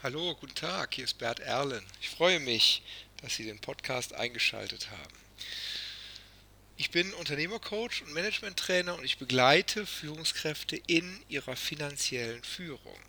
Hallo, 0.00 0.36
guten 0.36 0.54
Tag, 0.54 0.94
hier 0.94 1.02
ist 1.06 1.18
Bert 1.18 1.40
Erlen. 1.40 1.84
Ich 2.00 2.08
freue 2.10 2.38
mich, 2.38 2.82
dass 3.20 3.34
Sie 3.34 3.42
den 3.42 3.58
Podcast 3.58 4.14
eingeschaltet 4.14 4.92
haben. 4.92 5.14
Ich 6.76 6.92
bin 6.92 7.12
Unternehmercoach 7.14 8.02
und 8.04 8.12
Managementtrainer 8.12 8.96
und 8.96 9.02
ich 9.04 9.18
begleite 9.18 9.86
Führungskräfte 9.86 10.76
in 10.86 11.20
ihrer 11.28 11.56
finanziellen 11.56 12.44
Führung. 12.44 13.00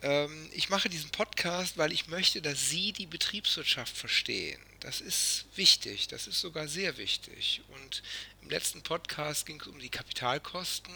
Ähm, 0.00 0.48
ich 0.54 0.70
mache 0.70 0.88
diesen 0.88 1.10
Podcast, 1.10 1.76
weil 1.76 1.92
ich 1.92 2.08
möchte, 2.08 2.40
dass 2.40 2.70
Sie 2.70 2.92
die 2.92 3.04
Betriebswirtschaft 3.04 3.94
verstehen. 3.94 4.62
Das 4.80 5.02
ist 5.02 5.44
wichtig, 5.54 6.08
das 6.08 6.28
ist 6.28 6.40
sogar 6.40 6.66
sehr 6.66 6.96
wichtig. 6.96 7.60
Und 7.74 8.02
im 8.40 8.48
letzten 8.48 8.82
Podcast 8.82 9.44
ging 9.44 9.60
es 9.60 9.66
um 9.66 9.78
die 9.80 9.90
Kapitalkosten. 9.90 10.94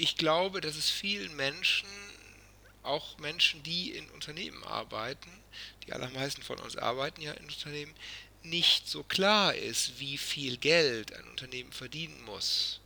Ich 0.00 0.16
glaube, 0.16 0.60
dass 0.60 0.76
es 0.76 0.88
vielen 0.88 1.34
Menschen, 1.34 1.88
auch 2.84 3.18
Menschen, 3.18 3.64
die 3.64 3.90
in 3.90 4.08
Unternehmen 4.10 4.62
arbeiten, 4.62 5.28
die 5.84 5.92
allermeisten 5.92 6.42
von 6.42 6.56
uns 6.60 6.76
arbeiten 6.76 7.20
ja 7.20 7.32
in 7.32 7.44
Unternehmen, 7.44 7.92
nicht 8.44 8.88
so 8.88 9.02
klar 9.02 9.56
ist, 9.56 9.98
wie 9.98 10.16
viel 10.16 10.56
Geld 10.56 11.12
ein 11.12 11.24
Unternehmen 11.24 11.72
verdienen 11.72 12.22
muss. 12.22 12.80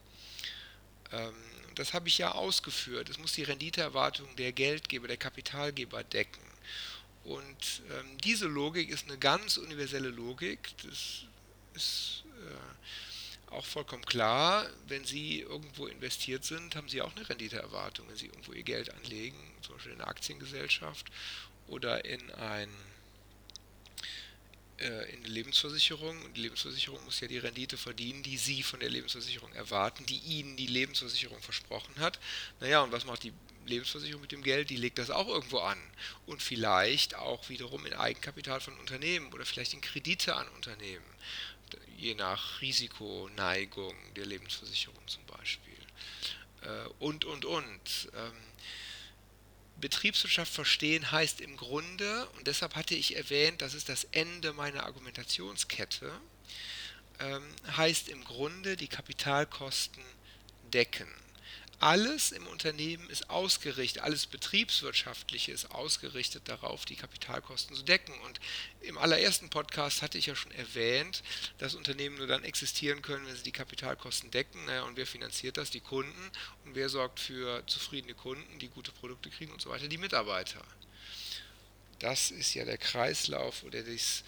Ähm, 1.13 1.35
das 1.75 1.93
habe 1.93 2.09
ich 2.09 2.17
ja 2.17 2.33
ausgeführt. 2.33 3.11
Es 3.11 3.19
muss 3.19 3.35
die 3.35 3.43
Renditeerwartung 3.43 4.35
der 4.37 4.53
Geldgeber, 4.53 5.07
der 5.07 5.19
Kapitalgeber 5.19 6.03
decken. 6.05 6.41
Und 7.25 7.83
ähm, 7.91 8.19
diese 8.25 8.47
Logik 8.47 8.89
ist 8.89 9.07
eine 9.07 9.19
ganz 9.19 9.59
universelle 9.59 10.09
Logik. 10.09 10.71
Das 10.83 11.27
ist 11.75 12.25
äh, 12.27 13.12
auch 13.53 13.65
vollkommen 13.65 14.05
klar, 14.05 14.67
wenn 14.89 15.05
Sie 15.05 15.41
irgendwo 15.41 15.87
investiert 15.87 16.45
sind, 16.45 16.77
haben 16.77 16.89
Sie 16.89 17.03
auch 17.03 17.15
eine 17.15 17.29
Renditeerwartung, 17.29 18.09
wenn 18.09 18.17
Sie 18.17 18.27
irgendwo 18.27 18.53
Ihr 18.53 18.63
Geld 18.63 18.93
anlegen, 18.95 19.37
zum 19.63 19.75
Beispiel 19.75 19.93
in 19.93 20.01
eine 20.01 20.09
Aktiengesellschaft 20.09 21.07
oder 21.69 22.05
in 22.05 22.31
ein 22.33 22.69
äh, 24.83 25.13
in 25.13 25.25
eine 25.25 25.29
Lebensversicherung. 25.29 26.23
Und 26.23 26.37
die 26.37 26.43
Lebensversicherung 26.43 27.03
muss 27.05 27.21
ja 27.21 27.29
die 27.29 27.39
Rendite 27.39 27.77
verdienen, 27.77 28.23
die 28.23 28.37
Sie 28.37 28.63
von 28.63 28.81
der 28.81 28.91
Lebensversicherung 28.91 29.53
erwarten, 29.53 30.05
die 30.07 30.19
Ihnen 30.19 30.57
die 30.57 30.67
Lebensversicherung 30.67 31.41
versprochen 31.41 31.95
hat. 31.99 32.19
Naja, 32.61 32.83
und 32.83 32.91
was 32.91 33.05
macht 33.05 33.23
die 33.23 33.33
Lebensversicherung 33.67 34.23
mit 34.23 34.33
dem 34.33 34.43
Geld? 34.43 34.71
Die 34.71 34.77
legt 34.77 34.99
das 34.99 35.11
auch 35.11 35.29
irgendwo 35.29 35.59
an. 35.59 35.79
Und 36.27 36.43
vielleicht 36.43 37.15
auch 37.15 37.49
wiederum 37.49 37.87
in 37.87 37.93
Eigenkapital 37.93 38.61
von 38.61 38.77
Unternehmen 38.79 39.33
oder 39.33 39.45
vielleicht 39.45 39.75
in 39.75 39.81
Kredite 39.81 40.35
an 40.35 40.49
Unternehmen 40.57 41.05
je 41.97 42.15
nach 42.15 42.61
Risikoneigung 42.61 43.95
der 44.15 44.27
Lebensversicherung 44.27 45.07
zum 45.07 45.25
Beispiel. 45.27 45.79
Äh, 46.63 46.89
und, 46.99 47.25
und, 47.25 47.45
und. 47.45 48.11
Ähm, 48.15 48.33
Betriebswirtschaft 49.81 50.53
verstehen 50.53 51.11
heißt 51.11 51.41
im 51.41 51.57
Grunde, 51.57 52.29
und 52.37 52.47
deshalb 52.47 52.77
hatte 52.77 52.95
ich 52.95 53.17
erwähnt, 53.17 53.63
das 53.63 53.75
ist 53.75 53.89
das 53.89 54.05
Ende 54.13 54.53
meiner 54.53 54.85
Argumentationskette, 54.85 56.13
ähm, 57.19 57.43
heißt 57.77 58.09
im 58.09 58.23
Grunde 58.23 58.77
die 58.77 58.87
Kapitalkosten 58.87 60.05
decken 60.73 61.09
alles 61.83 62.31
im 62.31 62.47
Unternehmen 62.47 63.11
ist 63.11 63.29
ausgerichtet, 63.29 64.05
alles 64.05 64.27
Betriebswirtschaftliche 64.27 65.51
ist 65.51 65.73
ausgerichtet 65.73 66.45
darauf, 66.47 66.85
die 66.85 66.95
Kapitalkosten 66.95 67.75
zu 67.75 67.83
decken. 67.83 68.15
Und 68.21 68.39
im 68.83 68.99
allerersten 68.99 69.51
Podcast 69.51 70.01
hatte 70.01 70.17
ich 70.17 70.27
ja 70.27 70.37
schon 70.37 70.53
erwähnt, 70.53 71.25
dass 71.59 71.75
Unternehmen 71.75 72.17
nur 72.17 72.29
dann 72.29 72.45
existieren 72.45 73.03
können, 73.03 73.27
wenn 73.27 73.35
sie 73.35 73.43
die 73.43 73.53
Kapitalkosten 73.53 74.31
decken. 74.31 74.65
Naja, 74.67 74.85
und 74.85 74.97
wer 74.97 75.09
finanziert 75.09 75.57
das? 75.57 75.71
Die 75.71 75.81
Kunden. 75.81 76.31
Und 76.65 76.77
wer 76.77 76.89
sorgt 76.89 77.19
für 77.19 77.67
zufriedene 77.67 78.15
Kunden, 78.15 78.61
die 78.61 78.69
gute 78.69 78.93
Produkte 78.93 79.29
kriegen 79.31 79.53
und 79.53 79.61
so 79.61 79.71
weiter? 79.71 79.89
Die 79.89 79.99
Mitarbeiter. 79.99 80.63
Das 81.99 82.31
ist 82.31 82.55
ja 82.55 82.65
der 82.65 82.79
Kreislauf 82.79 83.65
oder 83.65 83.83
das, 83.83 84.23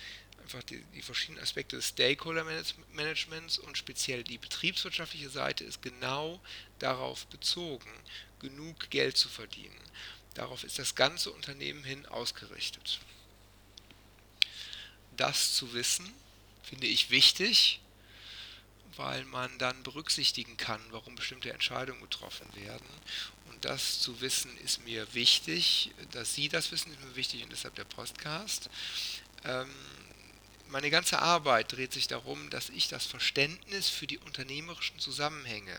einfach 0.45 0.63
die, 0.63 0.85
die, 0.95 1.03
verschiedenen 1.03 1.43
Aspekte 1.43 1.77
des 1.77 1.89
Stakeholder-Managements 1.89 3.59
und 3.59 3.77
speziell 3.77 4.23
die 4.23 4.39
betriebswirtschaftliche 4.39 5.31
Seite 5.31 5.65
ist 5.65 5.83
genau 5.83 6.41
darauf 6.79 7.27
bezogen, 7.27 7.91
genug 8.41 8.91
Geld 8.91 9.17
zu 9.17 9.29
verdienen. 9.29 9.81
Darauf 10.35 10.63
ist 10.65 10.79
das 10.79 10.95
ganze 10.95 11.31
Unternehmen 11.31 11.83
hin 11.83 12.07
ausgerichtet. 12.07 13.01
Das 15.17 15.55
zu 15.55 15.73
wissen, 15.73 16.13
finde 16.63 16.87
ich 16.87 17.11
wichtig, 17.11 17.81
weil 18.97 19.25
man 19.25 19.59
dann 19.59 19.83
berücksichtigen 19.83 20.57
kann, 20.57 20.81
warum 20.91 21.17
bestimmte 21.17 21.53
Entscheidungen 21.53 22.03
getroffen 22.03 22.47
werden. 22.55 22.87
Und 23.51 23.65
das 23.65 24.01
zu 24.01 24.21
wissen 24.21 24.57
ist 24.59 24.85
mir 24.85 25.07
wichtig, 25.15 25.91
dass 26.13 26.35
Sie 26.35 26.49
das 26.49 26.71
wissen, 26.71 26.93
ist 26.93 27.01
mir 27.01 27.17
wichtig 27.17 27.43
und 27.43 27.51
deshalb 27.51 27.75
der 27.77 27.85
Podcast. 27.85 28.69
Ähm, 29.45 29.71
meine 30.69 30.91
ganze 30.91 31.19
Arbeit 31.21 31.73
dreht 31.73 31.93
sich 31.93 32.07
darum, 32.07 32.51
dass 32.51 32.69
ich 32.71 32.89
das 32.89 33.07
Verständnis 33.07 33.89
für 33.89 34.07
die 34.07 34.19
unternehmerischen 34.19 34.99
Zusammenhänge 34.99 35.79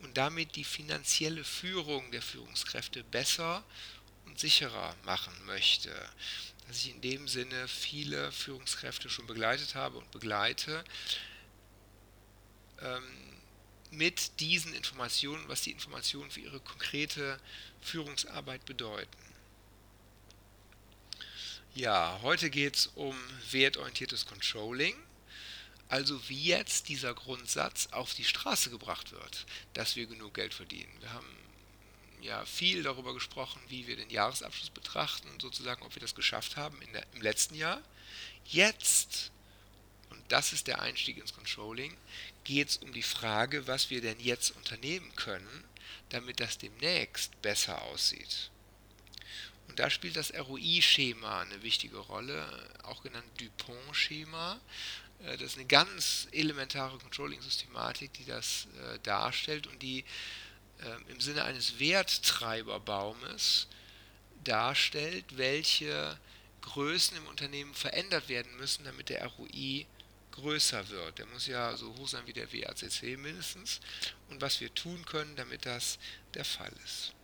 und 0.00 0.16
damit 0.16 0.56
die 0.56 0.64
finanzielle 0.64 1.44
Führung 1.44 2.10
der 2.10 2.22
Führungskräfte 2.22 3.04
besser 3.04 3.62
und 4.26 4.38
sicherer 4.38 4.96
machen 5.04 5.34
möchte. 5.46 5.90
Dass 6.66 6.78
ich 6.78 6.90
in 6.90 7.00
dem 7.00 7.28
Sinne 7.28 7.68
viele 7.68 8.32
Führungskräfte 8.32 9.10
schon 9.10 9.26
begleitet 9.26 9.74
habe 9.74 9.98
und 9.98 10.10
begleite 10.10 10.84
ähm, 12.80 13.02
mit 13.90 14.40
diesen 14.40 14.74
Informationen, 14.74 15.46
was 15.48 15.62
die 15.62 15.72
Informationen 15.72 16.30
für 16.30 16.40
ihre 16.40 16.60
konkrete 16.60 17.38
Führungsarbeit 17.82 18.64
bedeuten. 18.64 19.31
Ja, 21.74 22.18
heute 22.20 22.50
geht 22.50 22.76
es 22.76 22.86
um 22.96 23.16
wertorientiertes 23.50 24.26
Controlling, 24.26 24.94
also 25.88 26.28
wie 26.28 26.44
jetzt 26.44 26.90
dieser 26.90 27.14
Grundsatz 27.14 27.88
auf 27.92 28.12
die 28.12 28.26
Straße 28.26 28.68
gebracht 28.68 29.12
wird, 29.12 29.46
dass 29.72 29.96
wir 29.96 30.04
genug 30.04 30.34
Geld 30.34 30.52
verdienen. 30.52 30.92
Wir 31.00 31.10
haben 31.14 31.34
ja 32.20 32.44
viel 32.44 32.82
darüber 32.82 33.14
gesprochen, 33.14 33.58
wie 33.68 33.86
wir 33.86 33.96
den 33.96 34.10
Jahresabschluss 34.10 34.68
betrachten, 34.68 35.28
sozusagen, 35.40 35.82
ob 35.82 35.94
wir 35.94 36.02
das 36.02 36.14
geschafft 36.14 36.58
haben 36.58 36.78
der, 36.92 37.06
im 37.14 37.22
letzten 37.22 37.54
Jahr. 37.54 37.80
Jetzt, 38.44 39.32
und 40.10 40.20
das 40.28 40.52
ist 40.52 40.66
der 40.66 40.82
Einstieg 40.82 41.16
ins 41.16 41.32
Controlling, 41.32 41.96
geht 42.44 42.68
es 42.68 42.76
um 42.76 42.92
die 42.92 43.02
Frage, 43.02 43.66
was 43.66 43.88
wir 43.88 44.02
denn 44.02 44.20
jetzt 44.20 44.50
unternehmen 44.50 45.10
können, 45.16 45.64
damit 46.10 46.38
das 46.38 46.58
demnächst 46.58 47.40
besser 47.40 47.80
aussieht. 47.80 48.51
Und 49.72 49.78
da 49.78 49.88
spielt 49.88 50.16
das 50.16 50.34
ROI-Schema 50.34 51.40
eine 51.40 51.62
wichtige 51.62 51.96
Rolle, 51.96 52.46
auch 52.82 53.02
genannt 53.02 53.24
Dupont-Schema. 53.40 54.60
Äh, 55.24 55.38
das 55.38 55.52
ist 55.52 55.56
eine 55.56 55.66
ganz 55.66 56.28
elementare 56.30 56.98
Controlling-Systematik, 56.98 58.12
die 58.12 58.26
das 58.26 58.66
äh, 58.76 58.98
darstellt 58.98 59.66
und 59.66 59.80
die 59.80 60.00
äh, 60.80 61.10
im 61.10 61.22
Sinne 61.22 61.44
eines 61.44 61.80
Werttreiberbaumes 61.80 63.66
darstellt, 64.44 65.38
welche 65.38 66.18
Größen 66.60 67.16
im 67.16 67.26
Unternehmen 67.28 67.72
verändert 67.72 68.28
werden 68.28 68.54
müssen, 68.58 68.84
damit 68.84 69.08
der 69.08 69.24
ROI 69.24 69.86
größer 70.32 70.86
wird. 70.90 71.16
Der 71.18 71.24
muss 71.28 71.46
ja 71.46 71.74
so 71.78 71.96
hoch 71.96 72.08
sein 72.08 72.26
wie 72.26 72.34
der 72.34 72.52
WACC 72.52 73.16
mindestens. 73.16 73.80
Und 74.28 74.42
was 74.42 74.60
wir 74.60 74.74
tun 74.74 75.02
können, 75.06 75.34
damit 75.34 75.64
das 75.64 75.98
der 76.34 76.44
Fall 76.44 76.74
ist. 76.84 77.14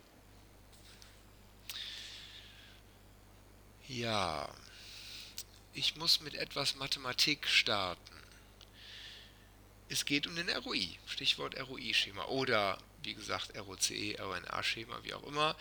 Ja, 3.88 4.47
ich 5.72 5.97
muss 5.97 6.21
mit 6.21 6.34
etwas 6.34 6.76
Mathematik 6.76 7.49
starten. 7.49 8.03
Es 9.88 10.04
geht 10.04 10.26
um 10.26 10.37
den 10.37 10.50
ROI, 10.50 10.99
Stichwort 11.06 11.59
ROI-Schema 11.59 12.26
oder 12.26 12.76
wie 13.03 13.15
gesagt 13.15 13.56
ROCE, 13.56 14.16
RNA-Schema, 14.19 15.03
wie 15.04 15.15
auch 15.15 15.22
immer. 15.22 15.56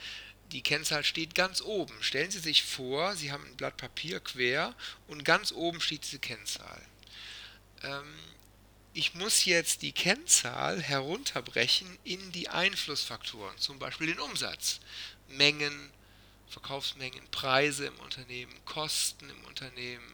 Die 0.52 0.62
Kennzahl 0.62 1.06
steht 1.06 1.36
ganz 1.36 1.62
oben. 1.62 2.04
Stellen 2.04 2.30
Sie 2.30 2.40
sich 2.40 2.64
vor, 2.64 3.16
Sie 3.16 3.32
haben 3.32 3.46
ein 3.46 3.56
Blatt 3.56 3.78
Papier 3.78 4.20
quer 4.20 4.76
und 5.08 5.24
ganz 5.24 5.54
oben 5.54 5.80
steht 5.80 6.04
diese 6.04 6.20
Kennzahl. 6.20 6.82
Ähm, 7.84 8.14
ich 8.94 9.14
muss 9.14 9.46
jetzt 9.46 9.84
die 9.84 9.94
Kennzahl 9.94 10.82
herunterbrechen 10.82 11.98
in 12.04 12.34
die 12.34 12.50
Einflussfaktoren, 12.50 13.58
zum 13.58 13.80
Beispiel 13.80 14.08
den 14.08 14.20
Umsatz, 14.20 14.82
Mengen, 15.30 15.92
Verkaufsmengen, 16.50 17.26
Preise 17.32 17.88
im 17.88 18.00
Unternehmen, 18.00 18.54
Kosten 18.66 19.30
im 19.30 19.44
Unternehmen 19.46 20.14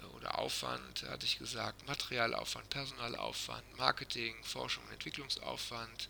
äh, 0.00 0.04
oder 0.16 0.38
Aufwand, 0.38 1.04
hatte 1.08 1.26
ich 1.26 1.38
gesagt, 1.38 1.86
Materialaufwand, 1.86 2.70
Personalaufwand, 2.70 3.76
Marketing, 3.76 4.34
Forschung 4.44 4.84
und 4.84 4.92
Entwicklungsaufwand. 4.92 6.08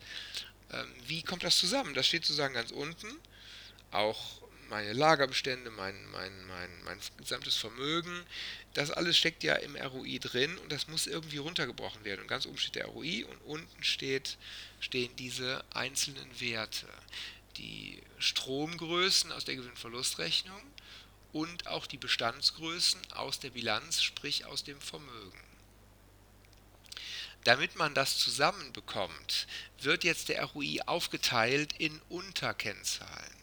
Ähm, 0.71 0.87
wie 1.07 1.23
kommt 1.23 1.43
das 1.43 1.57
zusammen? 1.57 1.93
Das 1.93 2.07
steht 2.07 2.25
sozusagen 2.25 2.53
ganz 2.53 2.71
unten. 2.71 3.07
Auch 3.91 4.39
meine 4.69 4.93
Lagerbestände, 4.93 5.71
mein, 5.71 5.95
mein, 6.11 6.31
mein, 6.47 6.69
mein 6.83 6.99
gesamtes 7.17 7.55
Vermögen, 7.55 8.23
das 8.75 8.91
alles 8.91 9.17
steckt 9.17 9.43
ja 9.43 9.55
im 9.55 9.75
ROI 9.75 10.19
drin 10.19 10.57
und 10.59 10.71
das 10.71 10.87
muss 10.87 11.07
irgendwie 11.07 11.37
runtergebrochen 11.37 12.05
werden. 12.05 12.21
Und 12.21 12.27
ganz 12.27 12.45
oben 12.45 12.57
steht 12.57 12.75
der 12.75 12.85
ROI 12.85 13.25
und 13.25 13.37
unten 13.45 13.83
steht, 13.83 14.37
stehen 14.79 15.15
diese 15.15 15.63
einzelnen 15.73 16.39
Werte 16.39 16.87
die 17.59 18.01
Stromgrößen 18.17 19.31
aus 19.31 19.45
der 19.45 19.55
Gewinnverlustrechnung 19.55 20.61
und 21.31 21.67
auch 21.67 21.85
die 21.85 21.97
Bestandsgrößen 21.97 22.99
aus 23.13 23.39
der 23.39 23.51
Bilanz, 23.51 24.01
sprich 24.01 24.45
aus 24.45 24.63
dem 24.63 24.79
Vermögen. 24.81 25.39
Damit 27.43 27.75
man 27.75 27.93
das 27.93 28.17
zusammenbekommt, 28.17 29.47
wird 29.79 30.03
jetzt 30.03 30.29
der 30.29 30.43
ROI 30.43 30.79
aufgeteilt 30.85 31.73
in 31.77 32.01
Unterkennzahlen. 32.09 33.35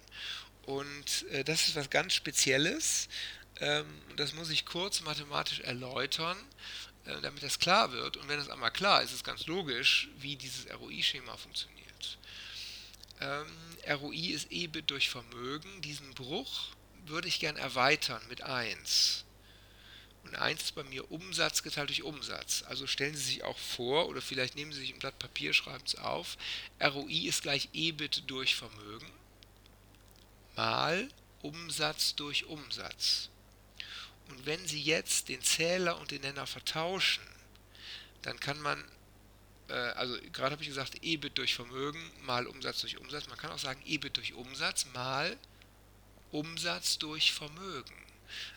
Und 0.62 1.24
äh, 1.30 1.44
das 1.44 1.68
ist 1.68 1.76
was 1.76 1.88
ganz 1.90 2.12
Spezielles. 2.12 3.08
Ähm, 3.60 3.86
das 4.16 4.34
muss 4.34 4.50
ich 4.50 4.66
kurz 4.66 5.00
mathematisch 5.00 5.60
erläutern, 5.60 6.36
äh, 7.06 7.20
damit 7.22 7.42
das 7.42 7.58
klar 7.58 7.92
wird. 7.92 8.16
Und 8.16 8.28
wenn 8.28 8.38
das 8.38 8.50
einmal 8.50 8.72
klar 8.72 9.00
ist, 9.02 9.10
ist 9.10 9.16
es 9.16 9.24
ganz 9.24 9.46
logisch, 9.46 10.08
wie 10.18 10.36
dieses 10.36 10.70
ROI-Schema 10.70 11.36
funktioniert. 11.36 11.75
Ähm, 13.20 13.46
ROI 13.88 14.32
ist 14.32 14.50
EBIT 14.50 14.90
durch 14.90 15.08
Vermögen. 15.08 15.82
Diesen 15.82 16.14
Bruch 16.14 16.68
würde 17.06 17.28
ich 17.28 17.40
gern 17.40 17.56
erweitern 17.56 18.22
mit 18.28 18.42
1. 18.42 19.24
Und 20.24 20.34
1 20.36 20.62
ist 20.62 20.74
bei 20.74 20.82
mir 20.82 21.10
Umsatz 21.10 21.62
geteilt 21.62 21.88
durch 21.88 22.02
Umsatz. 22.02 22.64
Also 22.66 22.86
stellen 22.86 23.14
Sie 23.14 23.22
sich 23.22 23.44
auch 23.44 23.58
vor, 23.58 24.08
oder 24.08 24.20
vielleicht 24.20 24.56
nehmen 24.56 24.72
Sie 24.72 24.80
sich 24.80 24.92
ein 24.92 24.98
Blatt 24.98 25.18
Papier, 25.18 25.52
schreiben 25.54 25.84
es 25.86 25.94
auf, 25.94 26.36
ROI 26.82 27.28
ist 27.28 27.42
gleich 27.42 27.68
EBIT 27.72 28.24
durch 28.26 28.56
Vermögen 28.56 29.10
mal 30.56 31.08
Umsatz 31.42 32.14
durch 32.16 32.46
Umsatz. 32.46 33.28
Und 34.28 34.46
wenn 34.46 34.66
Sie 34.66 34.82
jetzt 34.82 35.28
den 35.28 35.42
Zähler 35.42 36.00
und 36.00 36.10
den 36.10 36.22
Nenner 36.22 36.46
vertauschen, 36.46 37.22
dann 38.22 38.40
kann 38.40 38.60
man, 38.60 38.82
also 39.72 40.16
gerade 40.32 40.52
habe 40.52 40.62
ich 40.62 40.68
gesagt, 40.68 41.02
EBIT 41.02 41.38
durch 41.38 41.54
Vermögen 41.54 42.00
mal 42.22 42.46
Umsatz 42.46 42.80
durch 42.80 42.98
Umsatz. 42.98 43.26
Man 43.28 43.38
kann 43.38 43.50
auch 43.50 43.58
sagen 43.58 43.80
EBIT 43.84 44.16
durch 44.16 44.34
Umsatz 44.34 44.86
mal 44.94 45.36
Umsatz 46.30 46.98
durch 46.98 47.32
Vermögen. 47.32 47.94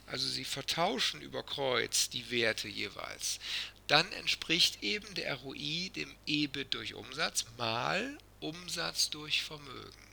Also 0.07 0.27
Sie 0.27 0.45
vertauschen 0.45 1.21
über 1.21 1.43
Kreuz 1.43 2.09
die 2.09 2.29
Werte 2.31 2.67
jeweils. 2.67 3.39
Dann 3.87 4.11
entspricht 4.13 4.83
eben 4.83 5.13
der 5.15 5.35
ROI 5.35 5.89
dem 5.95 6.15
EBIT 6.25 6.73
durch 6.73 6.93
Umsatz 6.93 7.45
mal 7.57 8.17
Umsatz 8.39 9.09
durch 9.09 9.43
Vermögen. 9.43 10.09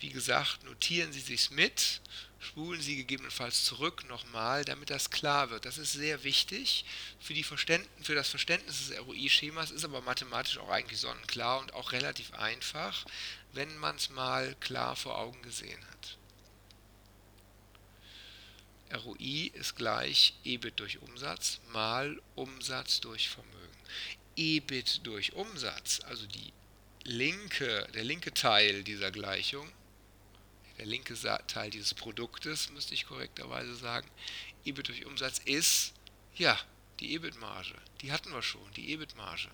Wie 0.00 0.10
gesagt, 0.10 0.64
notieren 0.64 1.12
Sie 1.12 1.20
sich 1.20 1.50
mit, 1.50 2.00
spulen 2.44 2.80
Sie 2.80 2.96
gegebenenfalls 2.96 3.64
zurück 3.64 4.04
nochmal, 4.08 4.64
damit 4.64 4.90
das 4.90 5.10
klar 5.10 5.50
wird. 5.50 5.64
Das 5.64 5.78
ist 5.78 5.92
sehr 5.92 6.22
wichtig 6.24 6.84
für, 7.18 7.34
die 7.34 7.42
Verständnis, 7.42 8.06
für 8.06 8.14
das 8.14 8.28
Verständnis 8.28 8.88
des 8.88 8.98
ROI-Schemas, 8.98 9.70
ist 9.70 9.84
aber 9.84 10.00
mathematisch 10.02 10.58
auch 10.58 10.68
eigentlich 10.68 11.00
sonnenklar 11.00 11.60
und 11.60 11.74
auch 11.74 11.92
relativ 11.92 12.32
einfach, 12.34 13.04
wenn 13.52 13.76
man 13.78 13.96
es 13.96 14.10
mal 14.10 14.54
klar 14.60 14.94
vor 14.96 15.18
Augen 15.18 15.40
gesehen 15.42 15.84
hat. 15.86 16.18
ROI 19.04 19.50
ist 19.54 19.76
gleich 19.76 20.34
EBIT 20.44 20.78
durch 20.78 21.00
Umsatz 21.00 21.60
mal 21.72 22.20
Umsatz 22.34 23.00
durch 23.00 23.28
Vermögen. 23.28 23.54
EBIT 24.36 25.00
durch 25.04 25.32
Umsatz, 25.32 26.00
also 26.04 26.26
die 26.26 26.52
linke, 27.04 27.88
der 27.94 28.04
linke 28.04 28.32
Teil 28.34 28.84
dieser 28.84 29.10
Gleichung, 29.10 29.70
der 30.78 30.86
linke 30.86 31.14
Teil 31.46 31.70
dieses 31.70 31.94
Produktes, 31.94 32.70
müsste 32.70 32.94
ich 32.94 33.06
korrekterweise 33.06 33.76
sagen, 33.76 34.08
EBIT 34.64 34.88
durch 34.88 35.06
Umsatz 35.06 35.38
ist, 35.44 35.92
ja, 36.36 36.58
die 37.00 37.14
EBIT-Marge. 37.14 37.74
Die 38.00 38.12
hatten 38.12 38.32
wir 38.32 38.42
schon, 38.42 38.72
die 38.74 38.92
EBIT-Marge. 38.92 39.48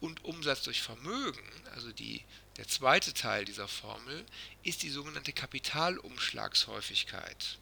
Und 0.00 0.24
Umsatz 0.24 0.62
durch 0.62 0.80
Vermögen, 0.80 1.42
also 1.74 1.92
die, 1.92 2.24
der 2.56 2.66
zweite 2.68 3.12
Teil 3.14 3.44
dieser 3.44 3.68
Formel, 3.68 4.24
ist 4.62 4.82
die 4.82 4.90
sogenannte 4.90 5.32
Kapitalumschlagshäufigkeit. 5.32 7.58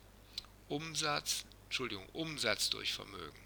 Umsatz, 0.68 1.44
Entschuldigung, 1.64 2.06
Umsatz 2.10 2.70
durch 2.70 2.92
Vermögen 2.92 3.45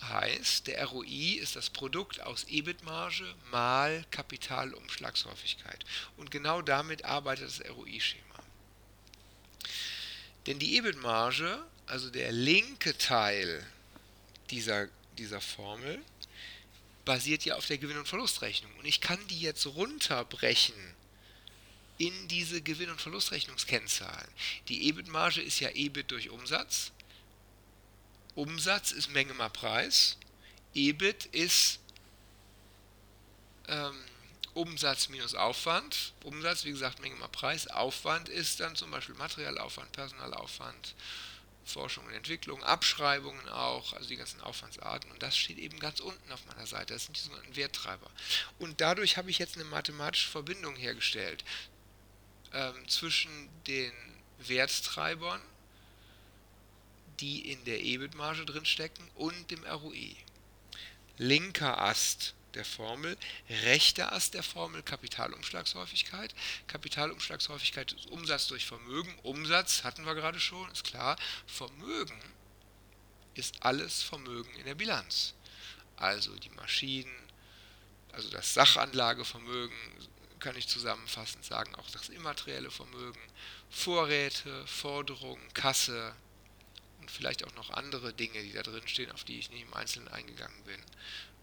heißt, 0.00 0.66
der 0.66 0.84
ROI 0.86 1.38
ist 1.40 1.56
das 1.56 1.70
Produkt 1.70 2.20
aus 2.20 2.44
EBIT-Marge 2.48 3.34
mal 3.50 4.04
Kapitalumschlagshäufigkeit. 4.10 5.84
Und 6.16 6.30
genau 6.30 6.62
damit 6.62 7.04
arbeitet 7.04 7.48
das 7.48 7.60
ROI-Schema. 7.68 8.22
Denn 10.46 10.58
die 10.58 10.76
EBIT-Marge, 10.76 11.62
also 11.86 12.10
der 12.10 12.32
linke 12.32 12.96
Teil 12.96 13.66
dieser, 14.50 14.88
dieser 15.18 15.40
Formel, 15.40 16.02
basiert 17.04 17.44
ja 17.44 17.56
auf 17.56 17.66
der 17.66 17.78
Gewinn- 17.78 17.98
und 17.98 18.08
Verlustrechnung. 18.08 18.72
Und 18.78 18.84
ich 18.84 19.00
kann 19.00 19.18
die 19.28 19.40
jetzt 19.40 19.66
runterbrechen 19.66 20.74
in 21.98 22.28
diese 22.28 22.62
Gewinn- 22.62 22.90
und 22.90 23.00
Verlustrechnungskennzahlen. 23.00 24.28
Die 24.68 24.88
EBIT-Marge 24.88 25.42
ist 25.42 25.58
ja 25.60 25.70
EBIT 25.70 26.10
durch 26.10 26.30
Umsatz 26.30 26.92
Umsatz 28.38 28.92
ist 28.92 29.10
Menge 29.10 29.34
mal 29.34 29.50
Preis. 29.50 30.16
EBIT 30.72 31.26
ist 31.26 31.80
ähm, 33.66 33.98
Umsatz 34.54 35.08
minus 35.08 35.34
Aufwand. 35.34 36.12
Umsatz, 36.22 36.64
wie 36.64 36.70
gesagt, 36.70 37.00
Menge 37.00 37.16
mal 37.16 37.26
Preis. 37.26 37.66
Aufwand 37.66 38.28
ist 38.28 38.60
dann 38.60 38.76
zum 38.76 38.92
Beispiel 38.92 39.16
Materialaufwand, 39.16 39.90
Personalaufwand, 39.90 40.94
Forschung 41.64 42.06
und 42.06 42.12
Entwicklung, 42.12 42.62
Abschreibungen 42.62 43.48
auch, 43.48 43.92
also 43.94 44.08
die 44.08 44.16
ganzen 44.16 44.40
Aufwandsarten. 44.40 45.10
Und 45.10 45.20
das 45.20 45.36
steht 45.36 45.58
eben 45.58 45.80
ganz 45.80 45.98
unten 45.98 46.30
auf 46.30 46.46
meiner 46.46 46.68
Seite. 46.68 46.94
Das 46.94 47.06
sind 47.06 47.16
die 47.16 47.22
sogenannten 47.22 47.56
Werttreiber. 47.56 48.08
Und 48.60 48.80
dadurch 48.80 49.16
habe 49.16 49.30
ich 49.30 49.40
jetzt 49.40 49.56
eine 49.56 49.64
mathematische 49.64 50.30
Verbindung 50.30 50.76
hergestellt 50.76 51.44
ähm, 52.52 52.88
zwischen 52.88 53.48
den 53.66 53.92
Werttreibern 54.38 55.42
die 57.20 57.50
in 57.50 57.64
der 57.64 57.82
EBIT-Marge 57.82 58.44
drin 58.44 58.64
stecken 58.64 59.08
und 59.14 59.50
dem 59.50 59.64
ROI. 59.64 60.16
Linker 61.16 61.80
Ast 61.80 62.34
der 62.54 62.64
Formel, 62.64 63.16
rechter 63.64 64.12
Ast 64.12 64.34
der 64.34 64.42
Formel 64.42 64.82
Kapitalumschlagshäufigkeit. 64.82 66.34
Kapitalumschlagshäufigkeit 66.66 67.92
ist 67.92 68.06
Umsatz 68.06 68.48
durch 68.48 68.66
Vermögen. 68.66 69.14
Umsatz 69.22 69.84
hatten 69.84 70.04
wir 70.04 70.14
gerade 70.14 70.40
schon, 70.40 70.70
ist 70.70 70.84
klar. 70.84 71.16
Vermögen 71.46 72.18
ist 73.34 73.62
alles 73.62 74.02
Vermögen 74.02 74.52
in 74.56 74.64
der 74.64 74.74
Bilanz. 74.74 75.34
Also 75.96 76.34
die 76.36 76.50
Maschinen, 76.50 77.14
also 78.12 78.30
das 78.30 78.54
Sachanlagevermögen, 78.54 79.76
kann 80.38 80.56
ich 80.56 80.68
zusammenfassend 80.68 81.44
sagen, 81.44 81.74
auch 81.74 81.90
das 81.90 82.08
immaterielle 82.08 82.70
Vermögen, 82.70 83.20
Vorräte, 83.70 84.66
Forderungen, 84.66 85.52
Kasse, 85.52 86.14
und 87.08 87.14
vielleicht 87.14 87.44
auch 87.44 87.54
noch 87.54 87.70
andere 87.70 88.12
Dinge, 88.12 88.42
die 88.42 88.52
da 88.52 88.62
drin 88.62 88.86
stehen, 88.86 89.10
auf 89.12 89.24
die 89.24 89.38
ich 89.38 89.50
nicht 89.50 89.62
im 89.62 89.74
Einzelnen 89.74 90.08
eingegangen 90.08 90.62
bin 90.64 90.80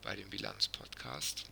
bei 0.03 0.15
dem 0.15 0.29
Bilanzpodcast. 0.29 1.45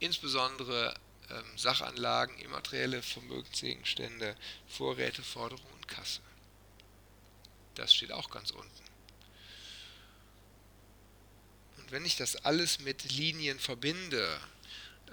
Insbesondere 0.00 0.94
ähm, 1.30 1.44
Sachanlagen, 1.56 2.38
immaterielle 2.38 3.02
Vermögensgegenstände, 3.02 4.36
Vorräte, 4.68 5.22
Forderungen 5.22 5.72
und 5.72 5.88
Kasse. 5.88 6.20
Das 7.74 7.94
steht 7.94 8.12
auch 8.12 8.28
ganz 8.28 8.50
unten. 8.50 8.84
Und 11.78 11.90
wenn 11.90 12.04
ich 12.04 12.16
das 12.16 12.36
alles 12.36 12.80
mit 12.80 13.10
Linien 13.12 13.58
verbinde, 13.58 14.40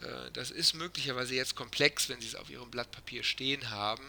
äh, 0.01 0.31
das 0.33 0.51
ist 0.51 0.73
möglicherweise 0.73 1.35
jetzt 1.35 1.55
komplex, 1.55 2.09
wenn 2.09 2.19
Sie 2.19 2.27
es 2.27 2.35
auf 2.35 2.49
Ihrem 2.49 2.69
Blatt 2.69 2.91
Papier 2.91 3.23
stehen 3.23 3.69
haben, 3.69 4.05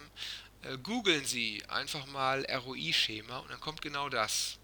äh, 0.67 0.77
googeln 0.77 1.25
Sie 1.25 1.63
einfach 1.67 2.05
mal 2.07 2.45
ROI-Schema 2.45 3.39
und 3.39 3.51
dann 3.51 3.59
kommt 3.59 3.81
genau 3.81 4.09
das. 4.09 4.57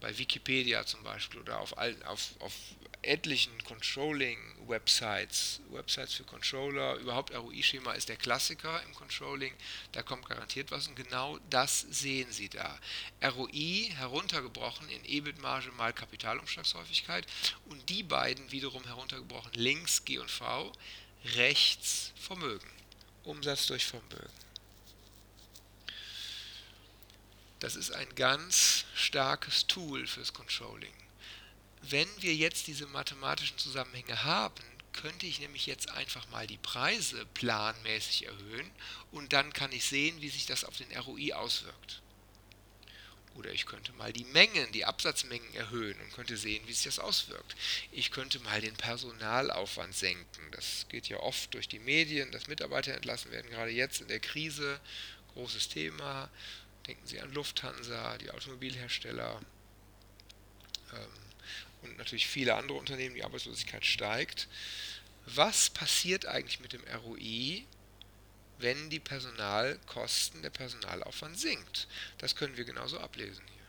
Bei 0.00 0.16
Wikipedia 0.16 0.86
zum 0.86 1.02
Beispiel 1.02 1.40
oder 1.40 1.60
auf, 1.60 1.74
auf, 1.76 2.30
auf 2.38 2.54
etlichen 3.02 3.62
Controlling-Websites, 3.64 5.60
Websites 5.70 6.14
für 6.14 6.24
Controller, 6.24 6.96
überhaupt 6.96 7.34
ROI-Schema 7.34 7.92
ist 7.92 8.08
der 8.08 8.16
Klassiker 8.16 8.82
im 8.84 8.94
Controlling, 8.94 9.52
da 9.92 10.02
kommt 10.02 10.26
garantiert 10.26 10.70
was 10.70 10.88
und 10.88 10.96
genau 10.96 11.38
das 11.50 11.80
sehen 11.80 12.32
Sie 12.32 12.48
da. 12.48 12.78
ROI 13.22 13.90
heruntergebrochen 13.94 14.88
in 14.88 15.04
EBIT-Marge 15.04 15.70
mal 15.72 15.92
Kapitalumschlagshäufigkeit 15.92 17.26
und 17.66 17.88
die 17.88 18.02
beiden 18.02 18.50
wiederum 18.52 18.84
heruntergebrochen 18.84 19.52
links 19.54 20.04
G 20.04 20.18
und 20.18 20.30
V, 20.30 20.72
rechts 21.36 22.12
Vermögen, 22.16 22.70
Umsatz 23.24 23.66
durch 23.66 23.84
Vermögen. 23.84 24.49
Das 27.60 27.76
ist 27.76 27.90
ein 27.92 28.14
ganz 28.14 28.86
starkes 28.94 29.66
Tool 29.66 30.06
fürs 30.06 30.32
Controlling. 30.32 30.94
Wenn 31.82 32.08
wir 32.20 32.34
jetzt 32.34 32.66
diese 32.66 32.86
mathematischen 32.86 33.58
Zusammenhänge 33.58 34.24
haben, 34.24 34.64
könnte 34.92 35.26
ich 35.26 35.40
nämlich 35.40 35.66
jetzt 35.66 35.90
einfach 35.90 36.28
mal 36.30 36.46
die 36.46 36.58
Preise 36.58 37.24
planmäßig 37.34 38.26
erhöhen 38.26 38.70
und 39.12 39.32
dann 39.32 39.52
kann 39.52 39.72
ich 39.72 39.84
sehen, 39.84 40.20
wie 40.20 40.30
sich 40.30 40.46
das 40.46 40.64
auf 40.64 40.76
den 40.76 40.96
ROI 40.96 41.34
auswirkt. 41.34 42.02
Oder 43.34 43.52
ich 43.52 43.66
könnte 43.66 43.92
mal 43.92 44.12
die 44.12 44.24
Mengen, 44.24 44.72
die 44.72 44.84
Absatzmengen 44.84 45.54
erhöhen 45.54 45.98
und 46.00 46.12
könnte 46.12 46.36
sehen, 46.36 46.66
wie 46.66 46.72
sich 46.72 46.84
das 46.84 46.98
auswirkt. 46.98 47.54
Ich 47.92 48.10
könnte 48.10 48.40
mal 48.40 48.60
den 48.60 48.74
Personalaufwand 48.74 49.94
senken. 49.94 50.50
Das 50.50 50.86
geht 50.88 51.08
ja 51.08 51.18
oft 51.18 51.54
durch 51.54 51.68
die 51.68 51.78
Medien, 51.78 52.32
dass 52.32 52.48
Mitarbeiter 52.48 52.92
entlassen 52.92 53.30
werden, 53.30 53.50
gerade 53.50 53.70
jetzt 53.70 54.00
in 54.00 54.08
der 54.08 54.20
Krise. 54.20 54.80
Großes 55.34 55.68
Thema. 55.68 56.28
Denken 56.86 57.06
Sie 57.06 57.20
an 57.20 57.32
Lufthansa, 57.32 58.18
die 58.18 58.30
Automobilhersteller 58.30 59.40
ähm, 60.92 61.08
und 61.82 61.98
natürlich 61.98 62.26
viele 62.26 62.54
andere 62.54 62.78
Unternehmen, 62.78 63.14
die 63.14 63.24
Arbeitslosigkeit 63.24 63.84
steigt. 63.84 64.48
Was 65.26 65.70
passiert 65.70 66.26
eigentlich 66.26 66.60
mit 66.60 66.72
dem 66.72 66.82
ROI, 66.84 67.64
wenn 68.60 68.90
die 68.90 69.00
Personalkosten, 69.00 70.42
der 70.42 70.50
Personalaufwand 70.50 71.38
sinkt. 71.38 71.88
Das 72.18 72.36
können 72.36 72.56
wir 72.56 72.64
genauso 72.64 72.98
ablesen 73.00 73.44
hier. 73.46 73.59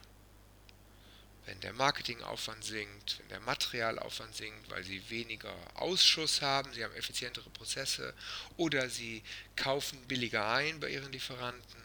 Wenn 1.52 1.60
der 1.60 1.74
Marketingaufwand 1.74 2.64
sinkt, 2.64 3.20
wenn 3.20 3.28
der 3.28 3.42
Materialaufwand 3.42 4.34
sinkt, 4.34 4.70
weil 4.70 4.86
sie 4.86 5.10
weniger 5.10 5.54
Ausschuss 5.74 6.42
haben, 6.42 6.72
sie 6.74 6.82
haben 6.82 6.96
effizientere 6.96 7.50
Prozesse 7.50 8.14
oder 8.56 8.90
sie 8.90 9.22
kaufen 9.58 10.02
billiger 10.08 10.48
ein 10.48 10.80
bei 10.80 10.88
ihren 10.88 11.12
Lieferanten. 11.12 11.82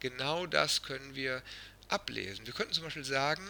Genau 0.00 0.46
das 0.46 0.82
können 0.82 1.14
wir 1.14 1.44
ablesen. 1.86 2.44
Wir 2.44 2.52
könnten 2.54 2.72
zum 2.72 2.82
Beispiel 2.82 3.04
sagen, 3.04 3.48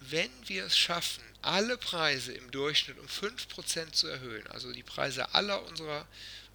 wenn 0.00 0.32
wir 0.48 0.64
es 0.64 0.76
schaffen, 0.76 1.22
alle 1.40 1.78
Preise 1.78 2.32
im 2.32 2.50
Durchschnitt 2.50 2.98
um 2.98 3.06
5% 3.06 3.92
zu 3.92 4.08
erhöhen, 4.08 4.48
also 4.48 4.72
die 4.72 4.82
Preise 4.82 5.34
aller 5.34 5.64
unserer 5.66 6.04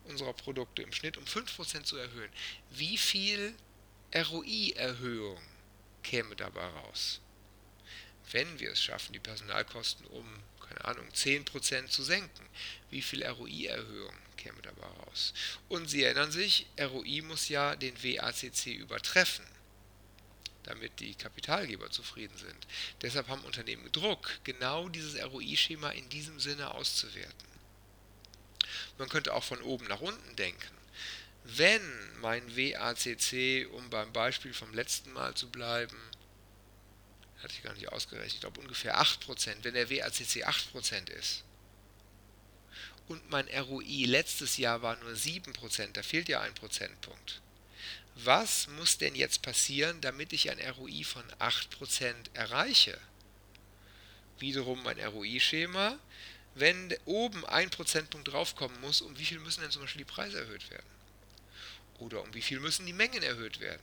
unserer 0.04 0.34
Produkte 0.34 0.82
im 0.82 0.92
Schnitt 0.92 1.16
um 1.16 1.24
5% 1.24 1.84
zu 1.84 1.96
erhöhen, 1.96 2.32
wie 2.70 2.98
viel 2.98 3.56
ROI-Erhöhung 4.14 5.42
käme 6.04 6.36
dabei 6.36 6.68
raus? 6.68 7.22
Wenn 8.34 8.60
wir 8.60 8.72
es 8.72 8.82
schaffen, 8.82 9.14
die 9.14 9.20
Personalkosten 9.20 10.06
um, 10.08 10.28
keine 10.68 10.84
Ahnung, 10.84 11.08
10% 11.10 11.88
zu 11.88 12.04
senken, 12.04 12.46
wie 12.90 13.02
viel 13.02 13.26
ROI-Erhöhung 13.26 14.16
käme 14.36 14.62
dabei 14.62 14.88
raus? 14.88 15.34
Und 15.70 15.90
Sie 15.90 16.04
erinnern 16.04 16.32
sich, 16.32 16.68
ROI 16.78 17.22
muss 17.22 17.48
ja 17.48 17.76
den 17.78 17.96
WACC 18.04 18.68
übertreffen 18.68 19.46
damit 20.64 21.00
die 21.00 21.16
Kapitalgeber 21.16 21.92
zufrieden 21.92 22.38
sind. 22.38 22.68
Deshalb 23.02 23.28
haben 23.28 23.44
Unternehmen 23.44 23.92
Druck, 23.92 24.30
genau 24.44 24.90
dieses 24.90 25.22
ROI-Schema 25.22 25.90
in 25.92 26.10
diesem 26.10 26.40
Sinne 26.40 26.74
auszuwerten. 26.74 27.48
Man 28.98 29.10
könnte 29.10 29.34
auch 29.34 29.44
von 29.44 29.62
oben 29.62 29.86
nach 29.88 30.02
unten 30.02 30.36
denken. 30.36 30.78
Wenn 31.44 31.82
mein 32.22 32.56
WACC, 32.56 33.68
um 33.74 33.90
beim 33.90 34.14
Beispiel 34.14 34.54
vom 34.54 34.74
letzten 34.74 35.12
Mal 35.12 35.34
zu 35.36 35.50
bleiben, 35.50 35.98
hatte 37.44 37.54
ich 37.54 37.64
gar 37.64 37.74
nicht 37.74 37.90
ausgerechnet, 37.90 38.34
ich 38.34 38.40
glaube 38.40 38.60
ungefähr 38.60 39.00
8%, 39.00 39.56
wenn 39.64 39.74
der 39.74 39.90
WACC 39.90 40.46
8% 40.46 41.10
ist 41.12 41.44
und 43.08 43.30
mein 43.30 43.48
ROI 43.48 44.06
letztes 44.06 44.58
Jahr 44.58 44.82
war 44.82 44.96
nur 44.98 45.12
7%, 45.12 45.92
da 45.92 46.04
fehlt 46.04 46.30
ja 46.30 46.42
ein 46.42 46.54
Prozentpunkt. 46.54 47.42
Was 48.16 48.68
muss 48.68 48.98
denn 48.98 49.16
jetzt 49.16 49.42
passieren, 49.42 50.00
damit 50.00 50.34
ich 50.34 50.50
ein 50.50 50.60
ROI 50.60 51.04
von 51.04 51.24
8% 51.40 52.14
erreiche? 52.34 52.98
Wiederum 54.40 54.82
mein 54.84 55.00
ROI-Schema 55.00 56.00
wenn 56.56 56.96
oben 57.06 57.46
ein 57.46 57.70
Prozentpunkt 57.70 58.28
draufkommen 58.28 58.80
muss, 58.82 59.02
um 59.02 59.18
wie 59.18 59.26
viel 59.26 59.40
müssen 59.40 59.62
denn 59.62 59.72
zum 59.72 59.82
Beispiel 59.82 60.06
die 60.06 60.12
Preise 60.12 60.40
erhöht 60.40 60.70
werden? 60.70 60.86
Oder 62.00 62.22
um 62.22 62.34
wie 62.34 62.42
viel 62.42 62.60
müssen 62.60 62.86
die 62.86 62.94
Mengen 62.94 63.24
erhöht 63.24 63.60
werden? 63.60 63.82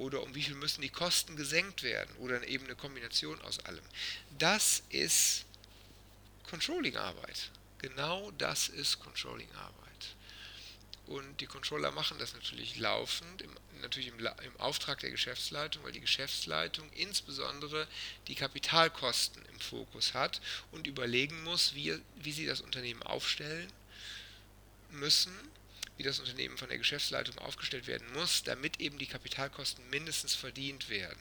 Oder 0.00 0.22
um 0.22 0.34
wie 0.34 0.42
viel 0.42 0.54
müssen 0.54 0.80
die 0.80 0.88
Kosten 0.88 1.36
gesenkt 1.36 1.82
werden? 1.82 2.16
Oder 2.20 2.42
eben 2.48 2.64
eine 2.64 2.74
Kombination 2.74 3.38
aus 3.42 3.58
allem. 3.66 3.84
Das 4.38 4.82
ist 4.88 5.44
Controlling-Arbeit. 6.48 7.50
Genau 7.76 8.30
das 8.30 8.70
ist 8.70 8.98
Controlling-Arbeit. 9.00 9.76
Und 11.06 11.42
die 11.42 11.46
Controller 11.46 11.90
machen 11.90 12.16
das 12.18 12.32
natürlich 12.32 12.78
laufend, 12.78 13.42
im, 13.42 13.50
natürlich 13.82 14.08
im, 14.08 14.18
im, 14.20 14.56
Auftrag 14.58 15.00
der 15.00 15.10
Geschäftsleitung, 15.10 15.84
weil 15.84 15.92
die 15.92 16.00
Geschäftsleitung 16.00 16.90
insbesondere 16.94 17.86
die 18.26 18.36
Kapitalkosten 18.36 19.44
im 19.52 19.60
Fokus 19.60 20.14
hat 20.14 20.40
und 20.72 20.86
überlegen 20.86 21.44
muss, 21.44 21.74
wie, 21.74 22.00
wie 22.16 22.32
sie 22.32 22.46
das 22.46 22.62
Unternehmen 22.62 23.02
aufstellen 23.02 23.70
müssen, 24.92 25.36
wie 26.00 26.02
das 26.02 26.18
Unternehmen 26.18 26.56
von 26.56 26.70
der 26.70 26.78
Geschäftsleitung 26.78 27.36
aufgestellt 27.40 27.86
werden 27.86 28.10
muss, 28.14 28.42
damit 28.42 28.80
eben 28.80 28.96
die 28.96 29.06
Kapitalkosten 29.06 29.86
mindestens 29.90 30.34
verdient 30.34 30.88
werden. 30.88 31.20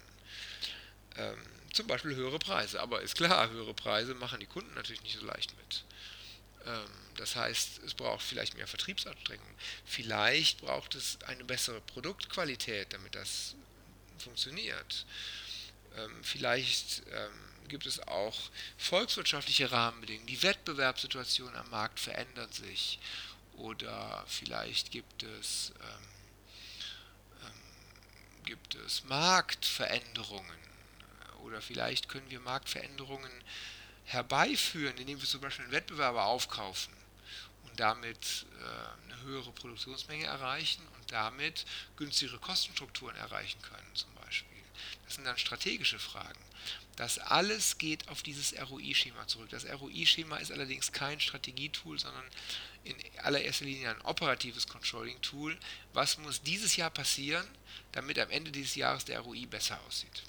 Ähm, 1.18 1.36
zum 1.74 1.86
Beispiel 1.86 2.16
höhere 2.16 2.40
Preise. 2.40 2.80
Aber 2.80 3.02
ist 3.02 3.16
klar, 3.16 3.50
höhere 3.50 3.74
Preise 3.74 4.14
machen 4.14 4.40
die 4.40 4.46
Kunden 4.46 4.74
natürlich 4.76 5.04
nicht 5.04 5.20
so 5.20 5.26
leicht 5.26 5.54
mit. 5.58 5.84
Ähm, 6.66 6.90
das 7.18 7.36
heißt, 7.36 7.84
es 7.84 7.94
braucht 7.94 8.24
vielleicht 8.24 8.56
mehr 8.56 8.68
Vertriebsanstrengungen. 8.68 9.54
Vielleicht 9.84 10.62
braucht 10.62 10.96
es 10.96 11.22
eine 11.26 11.44
bessere 11.44 11.82
Produktqualität, 11.82 12.94
damit 12.94 13.16
das 13.16 13.56
funktioniert. 14.18 15.06
Ähm, 15.98 16.24
vielleicht 16.24 17.04
ähm, 17.12 17.68
gibt 17.68 17.86
es 17.86 18.00
auch 18.08 18.38
volkswirtschaftliche 18.78 19.74
Rahmenbedingungen. 19.74 20.28
Die 20.28 20.42
Wettbewerbssituation 20.42 21.54
am 21.58 21.70
Markt 21.70 22.00
verändert 22.00 22.54
sich. 22.54 22.98
Oder 23.60 24.24
vielleicht 24.28 24.92
gibt 24.92 25.24
es, 25.24 25.74
gibt 28.46 28.76
es 28.76 29.04
Marktveränderungen. 29.04 30.58
Oder 31.44 31.62
vielleicht 31.62 32.10
können 32.10 32.30
wir 32.30 32.40
Marktveränderungen 32.40 33.32
herbeiführen, 34.06 34.98
indem 34.98 35.22
wir 35.22 35.28
zum 35.28 35.42
Beispiel 35.42 35.66
einen 35.66 35.74
Wettbewerber 35.74 36.26
aufkaufen 36.26 36.94
und 37.64 37.80
damit 37.80 38.46
äh, 38.60 39.12
eine 39.12 39.22
höhere 39.22 39.52
Produktionsmenge 39.52 40.26
erreichen 40.26 40.82
und 40.96 41.12
damit 41.12 41.66
günstigere 41.96 42.40
Kostenstrukturen 42.40 43.16
erreichen 43.16 43.62
können 43.62 43.96
zum 43.96 44.14
Beispiel. 44.16 44.58
Das 45.06 45.16
sind 45.16 45.26
dann 45.26 45.38
strategische 45.38 46.00
Fragen. 46.00 46.40
Das 46.96 47.20
alles 47.20 47.78
geht 47.78 48.08
auf 48.10 48.24
dieses 48.24 48.54
ROI-Schema 48.60 49.28
zurück. 49.28 49.50
Das 49.50 49.66
ROI-Schema 49.66 50.38
ist 50.38 50.52
allerdings 50.52 50.92
kein 50.92 51.20
Strategietool, 51.20 52.00
sondern 52.00 52.26
in 52.84 52.96
allererster 53.18 53.66
Linie 53.66 53.90
ein 53.90 54.02
operatives 54.02 54.68
Controlling-Tool. 54.68 55.58
Was 55.94 56.18
muss 56.18 56.42
dieses 56.42 56.76
Jahr 56.76 56.90
passieren, 56.90 57.48
damit 57.92 58.20
am 58.20 58.30
Ende 58.30 58.52
dieses 58.52 58.76
Jahres 58.76 59.06
der 59.06 59.20
ROI 59.20 59.46
besser 59.46 59.80
aussieht? 59.88 60.24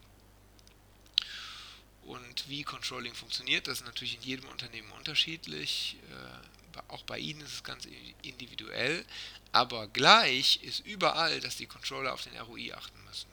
Und 2.03 2.49
wie 2.49 2.65
Controlling 2.65 3.15
funktioniert, 3.15 3.69
das 3.69 3.81
ist 3.81 3.87
natürlich 3.87 4.17
in 4.17 4.23
jedem 4.23 4.49
Unternehmen 4.49 4.91
unterschiedlich. 4.93 5.97
Äh, 6.11 6.83
auch 6.89 7.03
bei 7.03 7.19
Ihnen 7.19 7.41
ist 7.41 7.53
es 7.53 7.65
ganz 7.65 7.87
individuell. 8.23 9.05
Aber 9.53 9.89
gleich 9.89 10.63
ist 10.63 10.81
überall, 10.87 11.41
dass 11.41 11.57
die 11.57 11.67
Controller 11.67 12.13
auf 12.13 12.23
den 12.23 12.37
ROI 12.37 12.75
achten 12.75 13.05
müssen. 13.05 13.31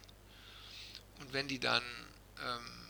Und 1.19 1.33
wenn 1.33 1.47
die 1.47 1.59
dann 1.59 1.83
ähm, 2.43 2.87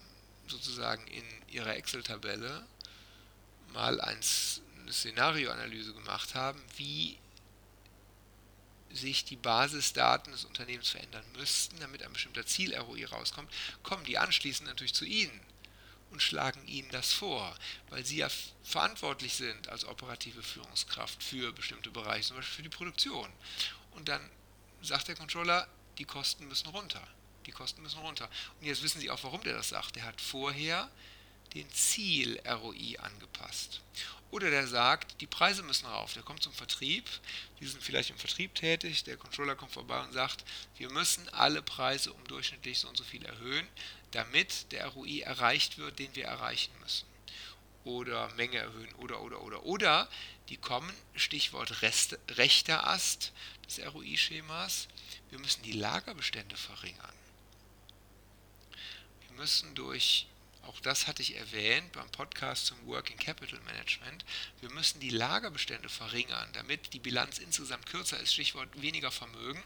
sozusagen 0.47 1.05
in 1.07 1.23
ihrer 1.49 1.75
Excel-Tabelle 1.75 2.65
mal 3.73 3.99
eine 4.87 4.93
Szenarioanalyse 4.93 5.93
gemacht 5.93 6.33
haben, 6.33 6.61
wie 6.77 7.17
sich 8.89 9.25
die 9.25 9.35
Basisdaten 9.35 10.31
des 10.31 10.45
Unternehmens 10.45 10.89
verändern 10.89 11.25
müssten, 11.35 11.77
damit 11.81 12.03
ein 12.03 12.13
bestimmter 12.13 12.45
Ziel-ROI 12.45 13.05
rauskommt, 13.05 13.51
kommen 13.83 14.05
die 14.05 14.17
anschließend 14.17 14.67
natürlich 14.67 14.93
zu 14.93 15.03
Ihnen 15.03 15.41
und 16.11 16.21
schlagen 16.21 16.65
ihnen 16.67 16.89
das 16.91 17.11
vor, 17.11 17.53
weil 17.89 18.05
sie 18.05 18.17
ja 18.17 18.29
verantwortlich 18.63 19.33
sind 19.33 19.67
als 19.67 19.83
operative 19.83 20.41
Führungskraft 20.41 21.21
für 21.21 21.51
bestimmte 21.51 21.91
Bereiche, 21.91 22.29
zum 22.29 22.37
Beispiel 22.37 22.55
für 22.55 22.63
die 22.63 22.69
Produktion. 22.69 23.29
Und 23.91 24.07
dann 24.07 24.21
sagt 24.81 25.09
der 25.09 25.15
Controller, 25.15 25.67
die 25.97 26.05
Kosten 26.05 26.47
müssen 26.47 26.69
runter. 26.69 27.05
Die 27.45 27.51
Kosten 27.51 27.81
müssen 27.81 27.99
runter. 27.99 28.29
Und 28.61 28.67
jetzt 28.67 28.83
wissen 28.83 29.01
Sie 29.01 29.11
auch, 29.11 29.21
warum 29.23 29.43
der 29.43 29.57
das 29.57 29.69
sagt. 29.69 29.97
Der 29.97 30.03
hat 30.03 30.21
vorher 30.21 30.89
den 31.53 31.69
Ziel-ROI 31.71 32.99
angepasst. 32.99 33.81
Oder 34.29 34.49
der 34.49 34.67
sagt, 34.67 35.21
die 35.21 35.27
Preise 35.27 35.63
müssen 35.63 35.85
rauf. 35.85 36.13
Der 36.13 36.23
kommt 36.23 36.43
zum 36.43 36.51
Vertrieb, 36.53 37.09
die 37.59 37.65
sind 37.65 37.81
vielleicht 37.81 38.09
im 38.09 38.17
Vertrieb 38.17 38.55
tätig, 38.55 39.05
der 39.05 39.15
Controller 39.15 39.55
kommt 39.55 39.71
vorbei 39.71 40.01
und 40.01 40.11
sagt, 40.11 40.43
wir 40.77 40.89
müssen 40.89 41.29
alle 41.29 41.61
Preise 41.61 42.11
um 42.11 42.23
durchschnittlich 42.25 42.79
so 42.79 42.89
und 42.89 42.97
so 42.97 43.05
viel 43.05 43.23
erhöhen 43.23 43.67
damit 44.11 44.71
der 44.71 44.87
ROI 44.87 45.21
erreicht 45.21 45.77
wird, 45.77 45.99
den 45.99 46.15
wir 46.15 46.25
erreichen 46.25 46.71
müssen. 46.79 47.05
Oder 47.83 48.33
Menge 48.35 48.57
erhöhen 48.57 48.93
oder, 48.95 49.21
oder, 49.21 49.41
oder. 49.41 49.63
Oder 49.63 50.09
die 50.49 50.57
kommen, 50.57 50.93
Stichwort 51.15 51.81
Reste, 51.81 52.19
rechter 52.31 52.87
Ast 52.87 53.31
des 53.65 53.79
ROI-Schemas, 53.79 54.87
wir 55.29 55.39
müssen 55.39 55.63
die 55.63 55.73
Lagerbestände 55.73 56.55
verringern. 56.55 57.13
Wir 59.27 59.37
müssen 59.37 59.75
durch, 59.75 60.27
auch 60.67 60.79
das 60.81 61.07
hatte 61.07 61.21
ich 61.21 61.35
erwähnt 61.35 61.91
beim 61.93 62.09
Podcast 62.11 62.67
zum 62.67 62.85
Working 62.85 63.17
Capital 63.17 63.59
Management, 63.61 64.25
wir 64.59 64.69
müssen 64.71 64.99
die 64.99 65.09
Lagerbestände 65.09 65.89
verringern, 65.89 66.49
damit 66.53 66.93
die 66.93 66.99
Bilanz 66.99 67.39
insgesamt 67.39 67.85
kürzer 67.85 68.19
ist, 68.19 68.33
Stichwort 68.33 68.69
weniger 68.81 69.11
Vermögen. 69.11 69.63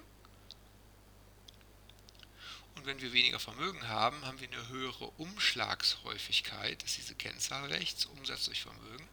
Und 2.76 2.86
wenn 2.86 3.02
wir 3.02 3.14
weniger 3.14 3.40
Vermögen 3.40 3.88
haben, 3.88 4.26
haben 4.26 4.40
wir 4.40 4.48
eine 4.48 4.68
höhere 4.70 5.08
Umschlagshäufigkeit, 5.18 6.82
das 6.82 6.92
ist 6.92 6.98
diese 6.98 7.16
Kennzahl 7.16 7.66
rechts, 7.66 8.06
Umsatz 8.06 8.46
durch 8.46 8.62
Vermögen. 8.62 9.08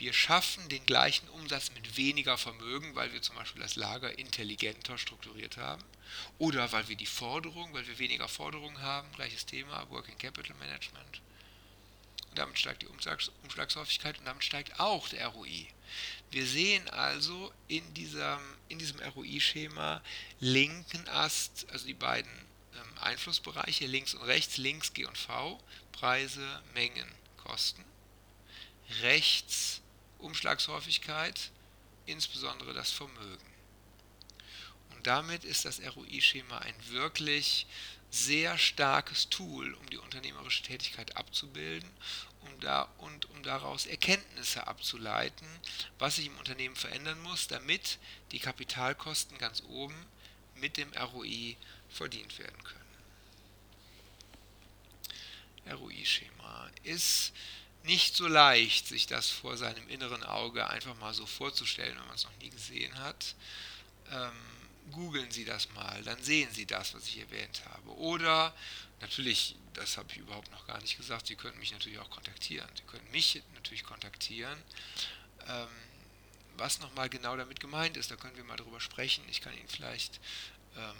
Wir 0.00 0.14
schaffen 0.14 0.66
den 0.70 0.86
gleichen 0.86 1.28
Umsatz 1.28 1.72
mit 1.72 1.98
weniger 1.98 2.38
Vermögen, 2.38 2.94
weil 2.94 3.12
wir 3.12 3.20
zum 3.20 3.36
Beispiel 3.36 3.60
das 3.60 3.76
Lager 3.76 4.18
intelligenter 4.18 4.96
strukturiert 4.96 5.58
haben. 5.58 5.84
Oder 6.38 6.72
weil 6.72 6.88
wir 6.88 6.96
die 6.96 7.04
Forderung, 7.04 7.74
weil 7.74 7.86
wir 7.86 7.98
weniger 7.98 8.26
Forderungen 8.26 8.80
haben, 8.80 9.12
gleiches 9.12 9.44
Thema, 9.44 9.86
Working 9.90 10.16
Capital 10.16 10.56
Management. 10.56 11.20
Und 12.30 12.38
damit 12.38 12.58
steigt 12.58 12.80
die 12.80 12.86
Umschlags 12.86 13.30
Umschlagshäufigkeit 13.42 14.18
und 14.18 14.24
damit 14.24 14.42
steigt 14.42 14.80
auch 14.80 15.06
der 15.10 15.26
ROI. 15.26 15.66
Wir 16.30 16.46
sehen 16.46 16.88
also 16.88 17.52
in 17.68 17.92
diesem, 17.92 18.40
in 18.70 18.78
diesem 18.78 19.00
ROI-Schema 19.00 20.00
linken 20.38 21.06
Ast, 21.08 21.66
also 21.72 21.86
die 21.86 21.92
beiden 21.92 22.32
ähm, 22.74 22.98
Einflussbereiche, 23.02 23.86
links 23.86 24.14
und 24.14 24.22
rechts, 24.22 24.56
links 24.56 24.94
G 24.94 25.04
und 25.04 25.18
V, 25.18 25.62
Preise, 25.92 26.62
Mengen, 26.72 27.12
Kosten. 27.36 27.84
Rechts 29.02 29.82
Umschlagshäufigkeit, 30.20 31.50
insbesondere 32.06 32.72
das 32.72 32.90
Vermögen. 32.90 33.46
Und 34.90 35.06
damit 35.06 35.44
ist 35.44 35.64
das 35.64 35.80
ROI-Schema 35.80 36.58
ein 36.58 36.74
wirklich 36.88 37.66
sehr 38.10 38.58
starkes 38.58 39.28
Tool, 39.28 39.74
um 39.74 39.88
die 39.90 39.98
unternehmerische 39.98 40.62
Tätigkeit 40.62 41.16
abzubilden 41.16 41.88
um 42.42 42.60
da, 42.60 42.88
und 42.98 43.28
um 43.30 43.42
daraus 43.42 43.86
Erkenntnisse 43.86 44.66
abzuleiten, 44.66 45.46
was 45.98 46.16
sich 46.16 46.26
im 46.26 46.38
Unternehmen 46.38 46.76
verändern 46.76 47.20
muss, 47.22 47.48
damit 47.48 47.98
die 48.32 48.38
Kapitalkosten 48.38 49.38
ganz 49.38 49.62
oben 49.68 50.06
mit 50.54 50.76
dem 50.76 50.92
ROI 50.92 51.56
verdient 51.88 52.38
werden 52.38 52.62
können. 52.64 52.80
ROI-Schema 55.70 56.70
ist 56.82 57.32
nicht 57.84 58.14
so 58.14 58.26
leicht, 58.26 58.86
sich 58.86 59.06
das 59.06 59.30
vor 59.30 59.56
seinem 59.56 59.88
inneren 59.88 60.22
Auge 60.22 60.68
einfach 60.68 60.96
mal 60.98 61.14
so 61.14 61.26
vorzustellen, 61.26 61.96
wenn 61.98 62.06
man 62.06 62.16
es 62.16 62.24
noch 62.24 62.36
nie 62.38 62.50
gesehen 62.50 62.96
hat. 62.98 63.34
Ähm, 64.10 64.32
googeln 64.90 65.30
Sie 65.30 65.44
das 65.44 65.70
mal, 65.72 66.02
dann 66.02 66.22
sehen 66.22 66.50
Sie 66.52 66.66
das, 66.66 66.94
was 66.94 67.06
ich 67.06 67.18
erwähnt 67.18 67.62
habe. 67.66 67.90
Oder 67.96 68.54
natürlich, 69.00 69.56
das 69.74 69.96
habe 69.96 70.08
ich 70.10 70.18
überhaupt 70.18 70.50
noch 70.50 70.66
gar 70.66 70.80
nicht 70.80 70.96
gesagt, 70.96 71.26
Sie 71.26 71.36
können 71.36 71.58
mich 71.58 71.72
natürlich 71.72 71.98
auch 71.98 72.10
kontaktieren. 72.10 72.68
Sie 72.76 72.82
können 72.84 73.08
mich 73.10 73.42
natürlich 73.54 73.84
kontaktieren. 73.84 74.58
Ähm, 75.46 75.68
was 76.56 76.80
nochmal 76.80 77.08
genau 77.08 77.36
damit 77.36 77.60
gemeint 77.60 77.96
ist, 77.96 78.10
da 78.10 78.16
können 78.16 78.36
wir 78.36 78.44
mal 78.44 78.56
drüber 78.56 78.80
sprechen. 78.80 79.24
Ich 79.30 79.40
kann 79.40 79.56
Ihnen 79.56 79.68
vielleicht 79.68 80.20
ähm, 80.76 80.96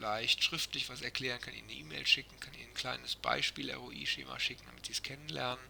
leicht 0.00 0.42
schriftlich 0.42 0.88
was 0.88 1.02
erklären, 1.02 1.40
kann 1.40 1.54
Ihnen 1.54 1.68
eine 1.68 1.78
E-Mail 1.78 2.06
schicken, 2.06 2.38
kann 2.40 2.54
Ihnen 2.54 2.70
ein 2.70 2.74
kleines 2.74 3.14
Beispiel-ROI-Schema 3.16 4.38
schicken, 4.40 4.64
damit 4.66 4.86
Sie 4.86 4.92
es 4.92 5.02
kennenlernen. 5.02 5.64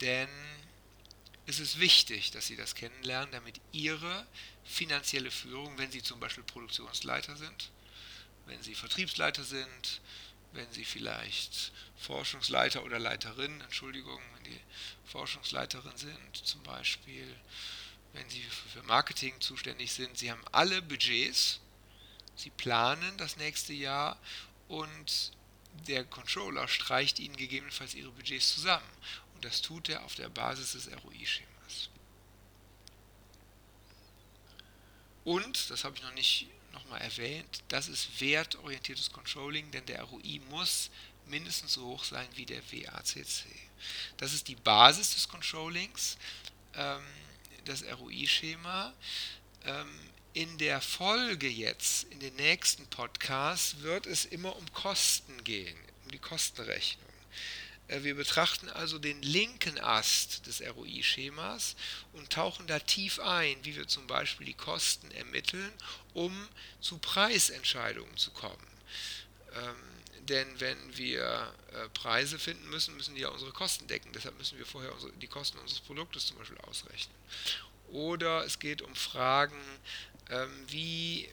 Denn 0.00 0.28
es 1.46 1.58
ist 1.58 1.80
wichtig, 1.80 2.30
dass 2.30 2.46
Sie 2.46 2.56
das 2.56 2.74
kennenlernen, 2.74 3.32
damit 3.32 3.60
Ihre 3.72 4.26
finanzielle 4.64 5.30
Führung, 5.30 5.76
wenn 5.78 5.90
Sie 5.90 6.02
zum 6.02 6.20
Beispiel 6.20 6.44
Produktionsleiter 6.44 7.36
sind, 7.36 7.70
wenn 8.46 8.62
Sie 8.62 8.74
Vertriebsleiter 8.74 9.44
sind, 9.44 10.00
wenn 10.52 10.70
Sie 10.72 10.84
vielleicht 10.84 11.72
Forschungsleiter 11.96 12.84
oder 12.84 12.98
Leiterin, 12.98 13.60
Entschuldigung, 13.60 14.20
wenn 14.34 14.44
die 14.52 14.60
Forschungsleiterin 15.06 15.96
sind 15.96 16.36
zum 16.36 16.62
Beispiel, 16.62 17.26
wenn 18.12 18.28
Sie 18.28 18.42
für 18.72 18.82
Marketing 18.82 19.40
zuständig 19.40 19.92
sind, 19.92 20.16
Sie 20.18 20.30
haben 20.30 20.44
alle 20.52 20.82
Budgets, 20.82 21.60
Sie 22.36 22.50
planen 22.50 23.16
das 23.18 23.36
nächste 23.36 23.72
Jahr 23.72 24.18
und 24.68 25.32
der 25.86 26.04
Controller 26.04 26.68
streicht 26.68 27.18
Ihnen 27.18 27.36
gegebenenfalls 27.36 27.94
Ihre 27.94 28.10
Budgets 28.10 28.54
zusammen. 28.54 28.88
Und 29.34 29.44
das 29.44 29.62
tut 29.62 29.88
er 29.88 30.04
auf 30.04 30.14
der 30.14 30.28
Basis 30.28 30.72
des 30.72 30.88
ROI-Schemas. 30.88 31.90
Und, 35.24 35.70
das 35.70 35.84
habe 35.84 35.96
ich 35.96 36.02
noch 36.02 36.14
nicht 36.14 36.48
nochmal 36.72 37.00
erwähnt, 37.02 37.62
das 37.68 37.88
ist 37.88 38.20
wertorientiertes 38.20 39.12
Controlling, 39.12 39.70
denn 39.70 39.84
der 39.86 40.02
ROI 40.02 40.40
muss 40.50 40.90
mindestens 41.26 41.74
so 41.74 41.84
hoch 41.86 42.04
sein 42.04 42.26
wie 42.34 42.46
der 42.46 42.62
WACC. 42.72 43.46
Das 44.16 44.32
ist 44.32 44.48
die 44.48 44.56
Basis 44.56 45.14
des 45.14 45.28
Controllings, 45.28 46.16
ähm, 46.74 47.02
das 47.64 47.84
ROI-Schema. 47.84 48.92
Ähm, 49.64 50.11
in 50.34 50.58
der 50.58 50.80
Folge 50.80 51.48
jetzt, 51.48 52.04
in 52.04 52.20
den 52.20 52.34
nächsten 52.36 52.86
Podcasts, 52.86 53.80
wird 53.80 54.06
es 54.06 54.24
immer 54.24 54.56
um 54.56 54.72
Kosten 54.72 55.44
gehen, 55.44 55.76
um 56.04 56.10
die 56.10 56.18
Kostenrechnung. 56.18 57.12
Äh, 57.88 58.02
wir 58.02 58.14
betrachten 58.14 58.70
also 58.70 58.98
den 58.98 59.20
linken 59.22 59.78
Ast 59.78 60.46
des 60.46 60.62
ROI-Schemas 60.62 61.76
und 62.14 62.30
tauchen 62.30 62.66
da 62.66 62.78
tief 62.78 63.18
ein, 63.20 63.56
wie 63.64 63.76
wir 63.76 63.86
zum 63.86 64.06
Beispiel 64.06 64.46
die 64.46 64.54
Kosten 64.54 65.10
ermitteln, 65.10 65.72
um 66.14 66.48
zu 66.80 66.98
Preisentscheidungen 66.98 68.16
zu 68.16 68.30
kommen. 68.30 68.66
Ähm, 69.54 69.76
denn 70.28 70.60
wenn 70.60 70.96
wir 70.96 71.52
äh, 71.72 71.88
Preise 71.90 72.38
finden 72.38 72.70
müssen, 72.70 72.96
müssen 72.96 73.16
die 73.16 73.22
ja 73.22 73.28
unsere 73.28 73.52
Kosten 73.52 73.86
decken. 73.88 74.12
Deshalb 74.12 74.38
müssen 74.38 74.56
wir 74.56 74.64
vorher 74.64 74.94
unsere, 74.94 75.12
die 75.14 75.26
Kosten 75.26 75.58
unseres 75.58 75.80
Produktes 75.80 76.26
zum 76.26 76.38
Beispiel 76.38 76.58
ausrechnen. 76.58 77.14
Oder 77.90 78.44
es 78.44 78.58
geht 78.58 78.80
um 78.82 78.94
Fragen, 78.94 79.60
wie 80.68 81.28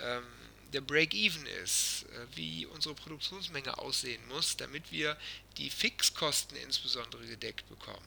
ähm, 0.00 0.24
der 0.72 0.80
Break-Even 0.80 1.46
ist, 1.64 2.04
äh, 2.04 2.36
wie 2.36 2.66
unsere 2.66 2.94
Produktionsmenge 2.94 3.78
aussehen 3.78 4.26
muss, 4.28 4.56
damit 4.56 4.90
wir 4.92 5.16
die 5.56 5.70
Fixkosten 5.70 6.56
insbesondere 6.58 7.26
gedeckt 7.26 7.68
bekommen. 7.68 8.06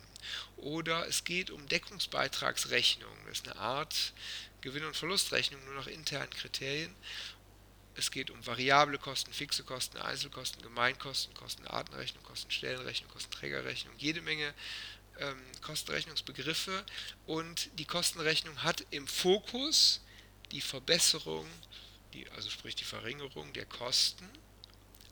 Oder 0.58 1.08
es 1.08 1.24
geht 1.24 1.50
um 1.50 1.68
Deckungsbeitragsrechnung, 1.68 3.12
das 3.28 3.40
ist 3.40 3.48
eine 3.48 3.60
Art 3.60 4.14
Gewinn- 4.62 4.86
und 4.86 4.96
Verlustrechnung 4.96 5.64
nur 5.66 5.76
nach 5.76 5.88
internen 5.88 6.30
Kriterien. 6.32 6.94
Es 7.96 8.12
geht 8.12 8.30
um 8.30 8.46
variable 8.46 8.98
Kosten, 8.98 9.34
fixe 9.34 9.64
Kosten, 9.64 9.98
Einzelkosten, 9.98 10.62
Gemeinkosten, 10.62 11.34
Kostenartenrechnung, 11.34 12.24
Kostenstellenrechnung, 12.24 13.10
Kostenträgerrechnung, 13.12 13.94
jede 13.98 14.22
Menge 14.22 14.54
ähm, 15.20 15.42
Kostenrechnungsbegriffe 15.62 16.86
und 17.26 17.70
die 17.80 17.86
Kostenrechnung 17.86 18.64
hat 18.64 18.86
im 18.92 19.08
Fokus 19.08 20.02
die 20.52 20.62
Verbesserung, 20.62 21.48
die, 22.14 22.30
also 22.32 22.50
sprich 22.50 22.76
die 22.76 22.84
Verringerung 22.86 23.54
der 23.54 23.66
Kosten 23.66 24.28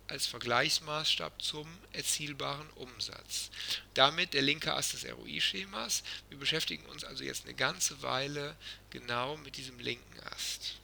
als 0.08 0.26
Vergleichsmaßstab 0.26 1.41
zum 1.41 1.67
erzielbaren 1.91 2.69
Umsatz. 2.71 3.50
Damit 3.93 4.34
der 4.34 4.41
linke 4.41 4.73
Ast 4.73 4.93
des 4.93 5.06
ROI-Schemas. 5.06 6.04
Wir 6.30 6.38
beschäftigen 6.38 6.86
uns 6.86 7.04
also 7.04 7.23
jetzt 7.23 7.45
eine 7.45 7.54
ganze 7.54 8.02
Weile 8.02 8.56
genau 8.89 9.38
mit 9.38 9.58
diesem 9.58 9.80
linken 9.80 10.19
Ast. 10.32 10.76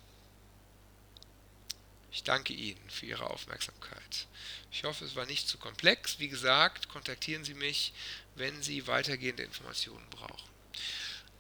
Ich 2.12 2.24
danke 2.24 2.54
Ihnen 2.54 2.90
für 2.90 3.08
Ihre 3.08 3.30
Aufmerksamkeit. 3.30 4.28
Ich 4.72 4.84
hoffe, 4.84 5.04
es 5.06 5.16
war 5.16 5.26
nicht 5.26 5.48
zu 5.48 5.58
komplex. 5.58 6.20
Wie 6.20 6.30
gesagt, 6.30 6.90
kontaktieren 6.90 7.44
Sie 7.44 7.56
mich, 7.56 7.94
wenn 8.36 8.62
Sie 8.62 8.86
weitergehende 8.86 9.44
Informationen 9.44 10.08
brauchen. 10.12 10.50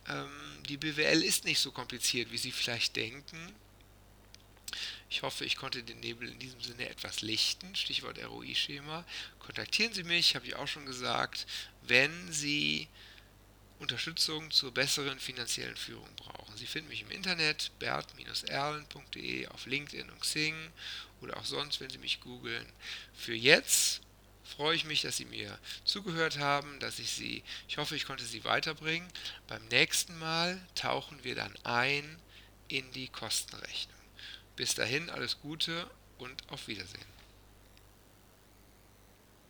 Ähm, 0.08 0.30
die 0.68 0.78
BWL 0.78 1.24
ist 1.24 1.46
nicht 1.46 1.60
so 1.60 1.72
kompliziert, 1.72 2.32
wie 2.32 2.38
Sie 2.38 2.52
vielleicht 2.52 2.96
denken. 2.96 3.54
Ich 5.10 5.22
hoffe, 5.22 5.46
ich 5.46 5.56
konnte 5.56 5.84
den 5.84 6.00
Nebel 6.00 6.28
in 6.28 6.40
diesem 6.40 6.62
Sinne 6.62 6.90
etwas 6.90 7.22
lichten. 7.22 7.76
Stichwort 7.76 8.18
ROI-Schema. 8.18 9.06
Kontaktieren 9.40 9.94
Sie 9.94 10.04
mich, 10.04 10.36
habe 10.36 10.48
ich 10.48 10.56
auch 10.56 10.68
schon 10.68 10.86
gesagt, 10.86 11.46
wenn 11.84 12.32
Sie 12.32 12.88
Unterstützung 13.80 14.50
zur 14.50 14.74
besseren 14.74 15.20
finanziellen 15.20 15.76
Führung 15.76 16.10
brauchen. 16.16 16.56
Sie 16.58 16.66
finden 16.66 16.90
mich 16.90 17.02
im 17.02 17.12
Internet 17.12 17.72
bert-erlen.de, 17.80 19.48
auf 19.48 19.66
LinkedIn 19.66 20.10
und 20.10 20.22
Xing 20.22 20.56
oder 21.22 21.38
auch 21.38 21.46
sonst, 21.46 21.80
wenn 21.80 21.90
Sie 21.90 21.98
mich 21.98 22.22
googeln. 22.22 22.66
Für 23.14 23.36
jetzt 23.36 24.02
freue 24.44 24.76
ich 24.76 24.86
mich, 24.86 25.02
dass 25.02 25.18
Sie 25.18 25.26
mir 25.26 25.58
zugehört 25.86 26.40
haben, 26.40 26.80
dass 26.80 27.00
ich 27.00 27.12
Sie, 27.12 27.44
ich 27.68 27.78
hoffe, 27.78 27.96
ich 27.96 28.06
konnte 28.06 28.24
Sie 28.24 28.44
weiterbringen. 28.44 29.08
Beim 29.48 29.66
nächsten 29.68 30.18
Mal 30.20 30.62
tauchen 30.76 31.24
wir 31.24 31.36
dann 31.36 31.54
ein 31.64 32.20
in 32.68 32.92
die 32.92 33.08
Kostenrechnung. 33.08 34.00
Bis 34.56 34.76
dahin 34.76 35.10
alles 35.10 35.40
Gute 35.42 35.90
und 36.18 36.50
auf 36.50 36.68
Wiedersehen. 36.68 37.13